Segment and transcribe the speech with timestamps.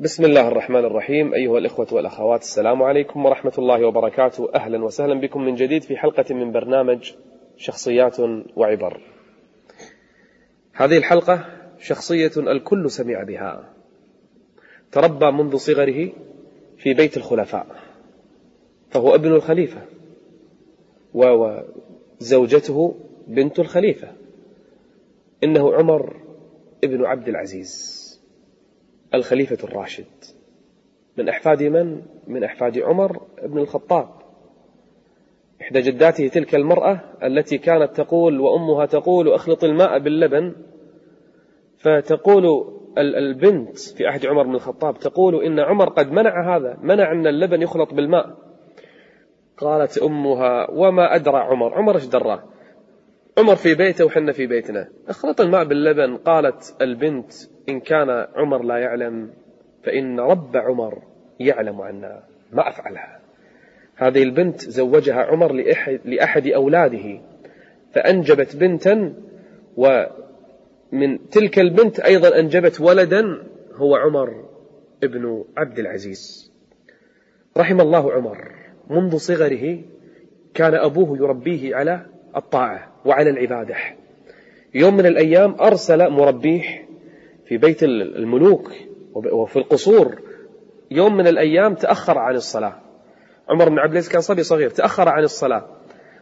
[0.00, 1.34] بسم الله الرحمن الرحيم.
[1.34, 4.54] أيها الإخوة والأخوات السلام عليكم ورحمة الله وبركاته.
[4.54, 7.12] أهلا وسهلا بكم من جديد في حلقة من برنامج
[7.56, 8.16] شخصيات
[8.56, 9.00] وعبر.
[10.72, 11.44] هذه الحلقة
[11.78, 13.74] شخصية الكل سمع بها.
[14.92, 16.12] تربى منذ صغره
[16.76, 17.66] في بيت الخلفاء
[18.90, 19.82] فهو ابن الخليفة
[21.14, 22.94] وزوجته
[23.28, 24.08] بنت الخليفة
[25.44, 26.16] إنه عمر
[26.84, 27.99] ابن عبد العزيز.
[29.14, 30.06] الخليفة الراشد.
[31.16, 34.08] من أحفاد من؟ من أحفاد عمر بن الخطاب.
[35.62, 40.54] إحدى جداته تلك المرأة التي كانت تقول وأمها تقول أخلط الماء باللبن.
[41.78, 42.44] فتقول
[42.98, 47.62] البنت في عهد عمر بن الخطاب تقول إن عمر قد منع هذا منع أن اللبن
[47.62, 48.36] يخلط بالماء.
[49.56, 52.44] قالت أمها وما أدرى عمر؟ عمر إيش دراه؟
[53.38, 54.88] عمر في بيته وحنا في بيتنا.
[55.08, 57.32] أخلط الماء باللبن قالت البنت
[57.68, 59.30] إن كان عمر لا يعلم
[59.82, 61.02] فإن رب عمر
[61.40, 63.20] يعلم عنا ما أفعلها.
[63.96, 67.20] هذه البنت زوجها عمر لأحد, لأحد أولاده
[67.92, 69.14] فأنجبت بنتا
[69.76, 73.42] ومن تلك البنت أيضا أنجبت ولدا
[73.74, 74.44] هو عمر
[75.04, 76.52] ابن عبد العزيز.
[77.56, 78.52] رحم الله عمر.
[78.90, 79.80] منذ صغره
[80.54, 82.06] كان أبوه يربيه على
[82.36, 83.76] الطاعة وعلى العبادة.
[84.74, 86.89] يوم من الأيام أرسل مربيه
[87.50, 88.72] في بيت الملوك
[89.14, 90.20] وفي القصور.
[90.90, 92.74] يوم من الأيام تأخر عن الصلاة.
[93.48, 95.66] عمر بن عبد العزيز كان صبي صغير تأخر عن الصلاة.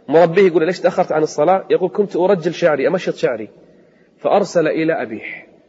[0.08, 3.50] مربيه يقول ليش تأخرت عن الصلاة؟ يقول كنت أرجل شعري أمشط شعري.
[4.18, 5.22] فأرسل إلى أبيه.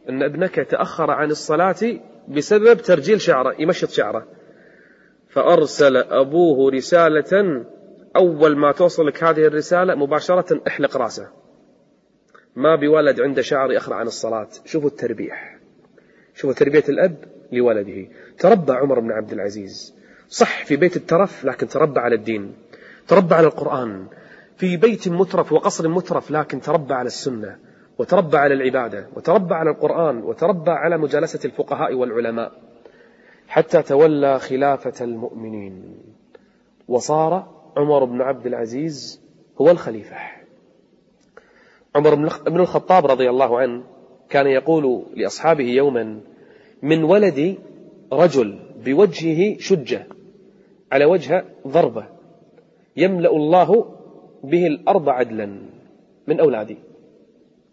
[0.08, 4.26] أن ابنك تأخر عن الصلاة بسبب ترجيل شعره يمشط شعره.
[5.28, 7.64] فأرسل أبوه رسالة
[8.16, 11.39] أول ما توصلك هذه الرسالة مباشرة احلق رأسه.
[12.56, 14.48] ما بولد عنده شعر يأخر عن الصلاة.
[14.64, 15.58] شوفوا التربيح.
[16.34, 17.16] شوفوا تربية الأب
[17.52, 18.08] لولده.
[18.38, 19.94] تربى عمر بن عبد العزيز.
[20.28, 22.52] صح في بيت الترف لكن تربى على الدين.
[23.08, 24.06] تربى على القرآن.
[24.56, 27.58] في بيت مترف وقصر مترف لكن تربى على السنة.
[27.98, 29.06] وتربى على العبادة.
[29.16, 30.22] وتربى على القرآن.
[30.22, 32.52] وتربى على مجالسة الفقهاء والعلماء.
[33.48, 35.94] حتى تولى خلافة المؤمنين.
[36.88, 39.20] وصار عمر بن عبد العزيز
[39.60, 40.39] هو الخليفة.
[41.94, 42.14] عمر
[42.48, 43.82] بن الخطاب رضي الله عنه
[44.30, 46.20] كان يقول لأصحابه يوما
[46.82, 47.58] من ولدي
[48.12, 50.06] رجل بوجهه شجة
[50.92, 52.06] على وجه ضربة
[52.96, 53.84] يملأ الله
[54.44, 55.58] به الأرض عدلا
[56.26, 56.76] من أولادي.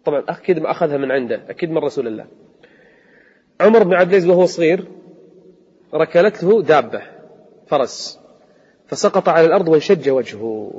[0.04, 2.26] طبعا أكيد ما أخذها من عنده أكيد من رسول الله.
[3.60, 4.84] عمر بن عبد العزيز وهو صغير
[5.94, 7.02] ركلته دابة
[7.66, 8.20] فرس
[8.86, 10.70] فسقط على الأرض وانشج وجهه.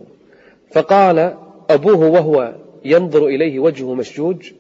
[0.72, 1.38] فقال
[1.70, 4.52] أبوه وهو ينظر إليه وجهه مشجوج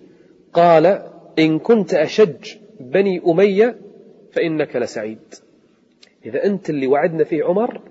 [0.53, 1.03] قال
[1.39, 3.75] إن كنت أشج بني أمية
[4.31, 5.19] فإنك لسعيد.
[6.25, 7.81] إذا أنت اللي وعدنا فيه عمر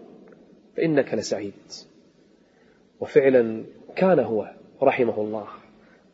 [0.76, 1.52] فإنك لسعيد.
[3.00, 3.64] وفعلا
[3.96, 4.50] كان هو
[4.82, 5.46] رحمه الله.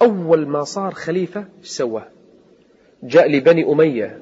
[0.02, 2.02] أول ما صار خليفة سوى؟
[3.02, 4.18] جاء لبني أمية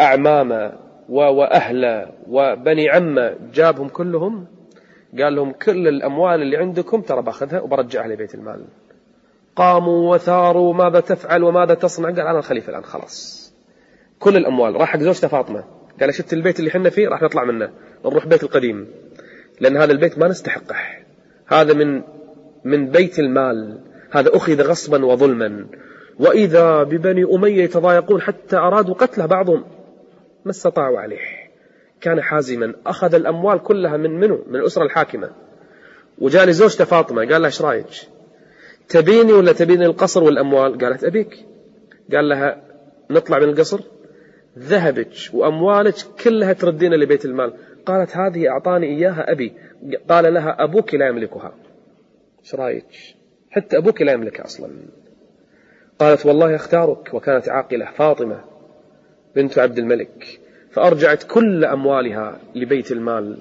[0.00, 0.72] أعمام
[1.08, 4.46] وأهل وبني عمه جابهم كلهم
[5.18, 8.64] قال لهم كل الأموال اللي عندكم ترى باخذها وبرجعها لبيت المال.
[9.56, 12.08] قاموا وثاروا ماذا تفعل وماذا تصنع.
[12.08, 13.44] قال أنا الخليفة الآن خلاص.
[14.18, 14.74] كل الأموال.
[14.74, 15.64] راح حق زوجته فاطمة.
[16.00, 17.70] قال شفت البيت اللي حنا فيه؟ راح نطلع منه.
[18.04, 18.88] نروح بيت القديم.
[19.60, 20.76] لأن هذا البيت ما نستحقه.
[21.46, 22.02] هذا من
[22.64, 23.80] من بيت المال.
[24.10, 25.66] هذا أخذ غصبا وظلما.
[26.18, 29.64] وإذا ببني أمية يتضايقون حتى أرادوا قتله بعضهم
[30.44, 31.20] ما استطاعوا عليه.
[32.00, 32.74] كان حازما.
[32.86, 35.30] أخذ الأموال كلها من منه؟ من الأسرة الحاكمة.
[36.18, 37.20] وجاء لزوجته فاطمة.
[37.20, 38.13] قال لها إيش رأيك؟
[38.88, 41.44] تبيني ولا تبيني القصر والأموال؟ قالت أبيك.
[42.12, 42.62] قال لها
[43.10, 43.80] نطلع من القصر.
[44.58, 47.52] ذهبك وأموالك كلها تردين لبيت المال.
[47.86, 49.52] قالت هذه أعطاني إياها أبي.
[50.08, 51.54] قال لها أبوك لا يملكها.
[52.40, 52.86] إيش رأيك؟
[53.50, 54.70] حتى أبوك لا يملكها أصلا.
[55.98, 57.14] قالت والله أختارك.
[57.14, 58.44] وكانت عاقلة فاطمة
[59.36, 60.40] بنت عبد الملك.
[60.70, 63.38] فأرجعت كل أموالها لبيت المال.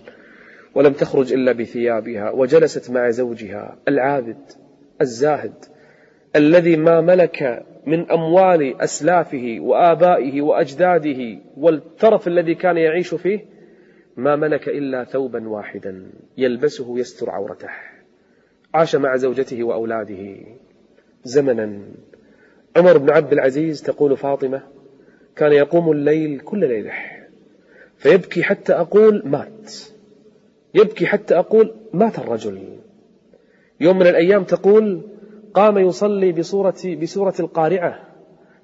[0.75, 2.31] ولم تخرج إلا بثيابها.
[2.31, 4.62] وجلست مع زوجها العابد.
[5.01, 5.53] الزاهد
[6.35, 13.45] الذي ما ملك من أموال أسلافه وآبائه وأجداده والترف الذي كان يعيش فيه
[14.17, 17.69] ما ملك إلا ثوبا واحدا يلبسه يستر عورته.
[18.73, 20.35] عاش مع زوجته وأولاده
[21.23, 21.79] زمنا.
[22.75, 24.61] عمر بن عبد العزيز تقول فاطمة
[25.35, 26.93] كان يقوم الليل كل ليلة
[27.97, 29.73] فيبكي حتى أقول مات.
[30.73, 32.77] يبكي حتى أقول مات الرجل.
[33.79, 35.01] يوم من الأيام تقول
[35.53, 37.99] قام يصلي بصورة, بسورة القارعة.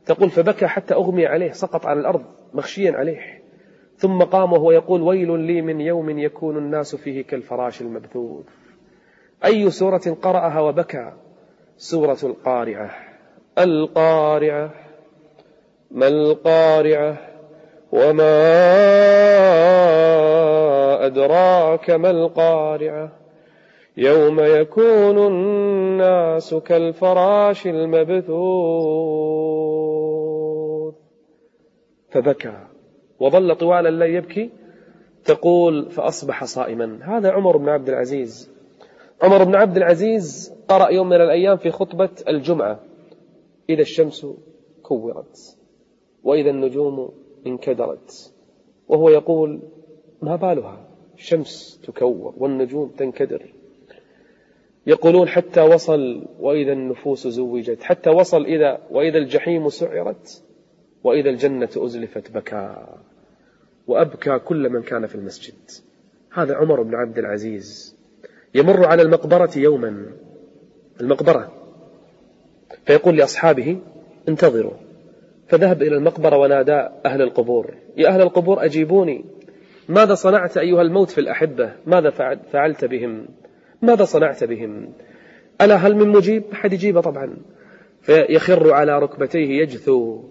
[0.05, 2.23] تقول فبكى حتى أغمي عليه سقط على الأرض
[2.53, 3.43] مغشيا عليه.
[3.97, 8.45] ثم قام وهو يقول ويل لي من يوم يكون الناس فيه كالفراش المبثوث.
[9.45, 11.11] أي سورة قرأها وبكى؟
[11.77, 12.91] سورة القارعة.
[13.57, 14.73] القارعة.
[15.91, 17.17] ما القارعة؟
[17.91, 18.35] وما
[21.05, 23.11] أدراك ما القارعة؟
[23.97, 28.29] يوم يكون الناس كالفراش المبثوث.
[32.09, 32.67] فبكى
[33.19, 34.49] وظل طوال الليل يبكي.
[35.25, 36.99] تقول فأصبح صائما.
[37.01, 38.51] هذا عمر بن عبد العزيز.
[39.21, 42.79] عمر بن عبد العزيز قرأ يوم من الأيام في خطبة الجمعة.
[43.69, 44.27] إذا الشمس
[44.83, 45.57] كورت
[46.23, 47.11] وإذا النجوم
[47.47, 48.33] انكدرت.
[48.87, 49.59] وهو يقول
[50.21, 53.53] ما بالها؟ الشمس تكور والنجوم تنكدر.
[54.89, 60.43] يقولون حتى وصل وإذا النفوس زوجت حتى وصل إذا وإذا الجحيم سعرت
[61.03, 62.87] وإذا الجنة أزلفت بكى.
[63.87, 65.53] وأبكى كل من كان في المسجد.
[66.33, 67.97] هذا عمر بن عبد العزيز.
[68.55, 70.05] يمر على المقبرة يوما.
[71.01, 71.51] المقبرة.
[72.85, 73.79] فيقول لأصحابه
[74.29, 74.73] انتظروا.
[75.47, 77.73] فذهب إلى المقبرة ونادى أهل القبور.
[77.97, 79.25] يا أهل القبور أجيبوني.
[79.89, 82.09] ماذا صنعت أيها الموت في الأحبة؟ ماذا
[82.51, 83.25] فعلت بهم؟
[83.81, 84.93] ماذا صنعت بهم؟
[85.61, 87.37] ألا هل من مجيب؟ أحد يجيب طبعا.
[88.01, 90.23] فيخر على ركبتيه يجثو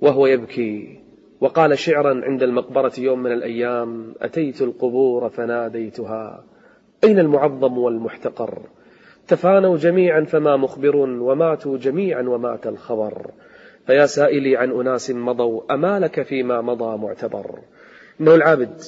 [0.00, 0.98] وهو يبكي.
[1.40, 6.44] وقال شعرا عند المقبرة يوم من الأيام أتيت القبور فناديتها.
[7.04, 8.58] أين المعظم والمحتقر؟
[9.28, 13.30] تفانوا جميعا فما مخبر وماتوا جميعا ومات الخبر.
[13.86, 17.58] فيا سائلي عن أناس مضوا أما لك فيما مضى معتبر؟
[18.20, 18.82] إنه العابد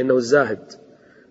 [0.00, 0.72] إنه الزاهد.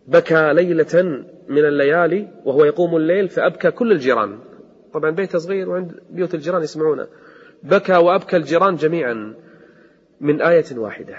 [0.07, 4.39] بكى ليلة من الليالي وهو يقوم الليل فأبكى كل الجيران.
[4.93, 7.07] طبعا بيته صغير وعند بيوت الجيران يسمعونه.
[7.63, 9.33] بكى وأبكى الجيران جميعا
[10.21, 11.15] من آية واحدة.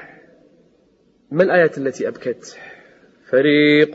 [1.30, 2.58] ما الآية التي أبكت؟
[3.30, 3.92] فريق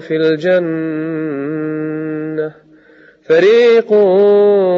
[0.00, 1.46] في الجنة
[3.22, 3.88] فريق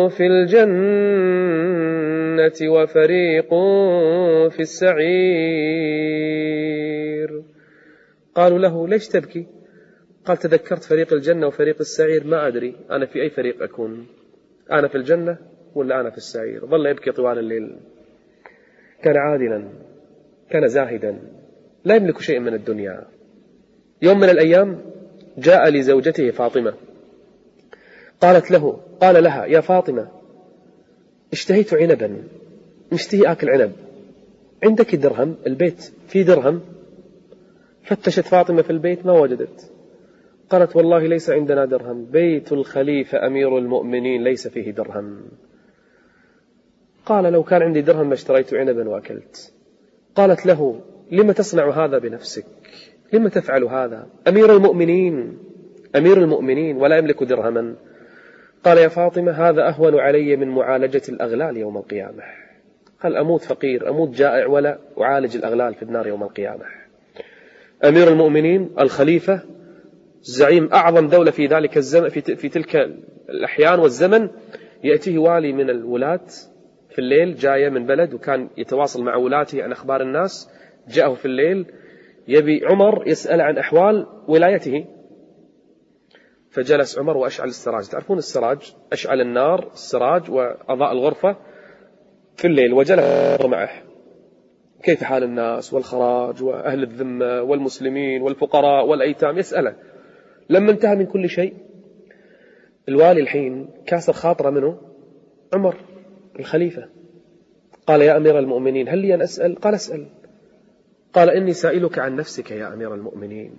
[0.09, 1.39] في الجنة
[2.71, 3.49] وفريق
[4.51, 4.99] في السعير.
[8.35, 9.58] قالوا له ليش تبكي؟
[10.25, 14.07] قال تذكرت فريق الجنة وفريق السعير ما أدري أنا في أي فريق أكون.
[14.73, 15.39] أنا في الجنة
[15.75, 17.77] ولا أنا في السعير؟ ظل يبكي طوال الليل.
[19.03, 19.69] كان عادلا
[20.51, 21.19] كان زاهدا.
[21.85, 23.07] لا يملك شيء من الدنيا.
[24.03, 24.81] يوم من الأيام
[25.39, 26.75] جاء لزوجته فاطمة.
[28.21, 30.09] قالت له قال لها يا فاطمة
[31.33, 32.25] اشتهيت عنبا.
[32.93, 33.73] مشتهي آكل عنب.
[34.65, 36.61] عندك درهم؟ البيت فيه درهم؟
[37.85, 39.78] فتشت فاطمة في البيت ما وجدت.
[40.51, 42.05] قالت والله ليس عندنا درهم.
[42.05, 45.23] بيت الخليفة أمير المؤمنين ليس فيه درهم.
[47.07, 49.53] قال لو كان عندي درهم ما اشتريت عنبا وأكلت.
[50.15, 50.81] قالت له
[51.13, 52.45] لم تصنع هذا بنفسك؟
[53.13, 55.39] لم تفعل هذا؟ أمير المؤمنين
[55.97, 57.75] أمير المؤمنين ولا يملك درهما.
[58.65, 62.23] قال يا فاطمة هذا أهون علي من معالجة الأغلال يوم القيامة.
[63.03, 66.65] قال أموت فقير أموت جائع ولا أعالج الأغلال في النار يوم القيامة.
[67.85, 69.41] أمير المؤمنين الخليفة
[70.21, 72.77] زعيم أعظم دولة في ذلك الزمن في, في تلك
[73.29, 74.29] الأحيان والزمن
[74.85, 76.27] يأتيه والي من الولاة
[76.91, 80.51] في الليل جاية من بلد وكان يتواصل مع ولاته عن أخبار الناس
[80.89, 81.67] جاءه في الليل
[82.29, 84.85] يبي عمر يسأل عن أحوال ولايته.
[86.51, 87.89] فجلس عمر وأشعل السراج.
[87.89, 91.37] تعرفون السراج؟ أشعل النار السراج وأضاء الغرفة
[92.37, 93.71] في الليل وجلس معه.
[94.83, 99.77] كيف حال الناس والخراج وأهل الذمة والمسلمين والفقراء والأيتام؟ يسأله.
[100.49, 101.55] لما انتهى من كل شيء
[102.89, 104.81] الوالي الحين كاسر خاطره منه
[105.53, 105.77] عمر
[106.39, 106.89] الخليفة.
[107.87, 110.07] قال يا أمير المؤمنين هل لي أن أسأل؟ قال أسأل.
[111.13, 113.57] قال إني سائلك عن نفسك يا أمير المؤمنين.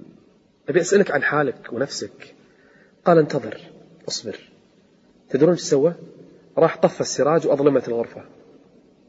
[0.69, 2.35] أبي أسألك عن حالك ونفسك.
[3.05, 3.57] قال انتظر
[4.07, 4.35] اصبر.
[5.29, 5.93] تدرون إيش سوى؟
[6.57, 8.23] راح طفى السراج وأظلمت الغرفة.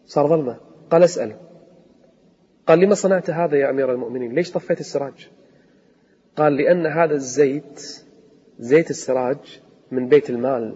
[0.07, 0.57] صار ظلمة.
[0.91, 1.37] قال أسأل.
[2.67, 5.29] قال لما صنعت هذا يا أمير المؤمنين؟ ليش طفيت السراج؟
[6.37, 8.05] قال لأن هذا الزيت
[8.59, 9.61] زيت السراج
[9.91, 10.75] من بيت المال.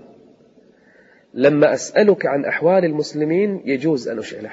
[1.34, 4.50] لما أسألك عن أحوال المسلمين يجوز أن أشعله.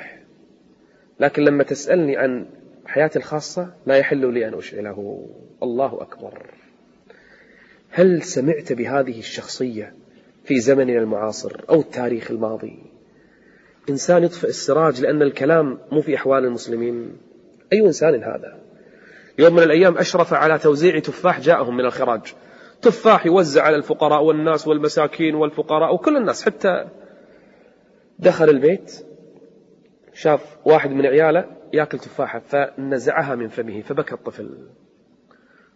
[1.20, 2.46] لكن لما تسألني عن
[2.86, 5.28] حياتي الخاصة لا يحل لي أن أشعله.
[5.64, 6.46] الله أكبر.
[7.90, 9.94] هل سمعت بهذه الشخصية
[10.44, 12.80] في زمننا المعاصر أو التاريخ الماضي؟
[13.90, 17.18] إنسان يطفئ السراج لأن الكلام مو في أحوال المسلمين.
[17.74, 18.60] أي إنسان هذا؟
[19.42, 22.22] يوم من الأيام أشرف على توزيع تفاح جاءهم من الخراج.
[22.82, 26.46] تفاح يوزع على الفقراء والناس والمساكين والفقراء وكل الناس.
[26.46, 26.88] حتى
[28.20, 29.06] دخل البيت
[30.14, 34.58] شاف واحد من عياله ياكل تفاحة فنزعها من فمه فبكى الطفل.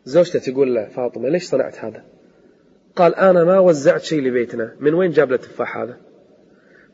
[0.03, 2.03] زوجته تقول له فاطمة ليش صنعت هذا؟
[2.95, 4.75] قال أنا ما وزعت شيء لبيتنا.
[4.79, 5.97] من وين جاب له التفاح هذا؟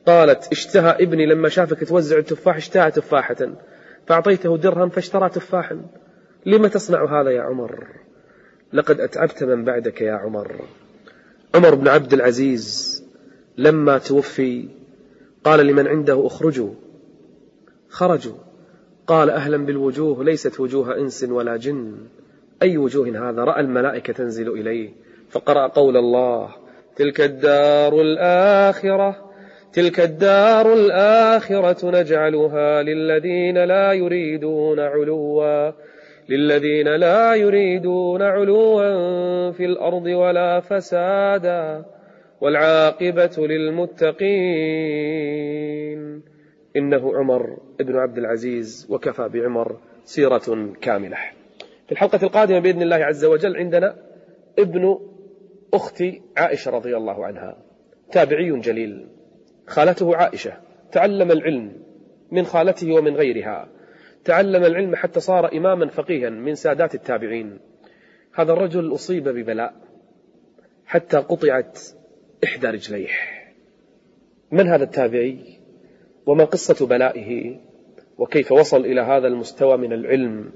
[0.06, 3.56] قالت اشتهى ابني لما شافك توزع التفاح اشتهى تفاحة.
[4.06, 5.82] فأعطيته درهم فاشترى تفاحا.
[6.46, 7.88] لم تصنع هذا يا عمر؟
[8.74, 10.52] لقد أتعبت من بعدك يا عمر.
[11.56, 13.04] عمر بن عبد العزيز
[13.58, 14.68] لما توفي
[15.44, 16.74] قال لمن عنده اخرجوا.
[17.90, 18.36] خرجوا.
[19.08, 21.98] قال أهلا بالوجوه ليست وجوه إنس ولا جن.
[22.62, 24.90] أي وجوه هذا؟ رأى الملائكة تنزل إليه
[25.30, 26.50] فقرأ قول الله
[26.96, 29.32] تلك الدار الآخرة
[29.74, 35.72] تلك الدار الآخرة نجعلها للذين لا يريدون علوا.
[36.32, 41.86] للذين لا يريدون علوا في الأرض ولا فسادا
[42.42, 44.22] والعاقبة للمتقين.
[46.76, 51.18] إنه عمر بن عبد العزيز وكفى بعمر سيرة كاملة.
[51.86, 53.96] في الحلقة القادمة بإذن الله عز وجل عندنا
[54.60, 55.00] ابن
[55.74, 56.04] أخت
[56.38, 57.58] عائشة رضي الله عنها
[58.12, 59.08] تابعي جليل.
[59.68, 60.54] خالته عائشة
[60.92, 61.72] تعلم العلم
[62.32, 63.81] من خالته ومن غيرها.
[64.26, 67.60] تعلم العلم حتى صار إماما فقيها من سادات التابعين.
[68.34, 69.74] هذا الرجل أصيب ببلاء
[70.86, 71.80] حتى قطعت
[72.44, 73.10] إحدى رجليه.
[74.52, 75.60] من هذا التابعي؟
[76.26, 77.60] وما قصة بلائه؟
[78.18, 80.52] وكيف وصل إلى هذا المستوى من العلم؟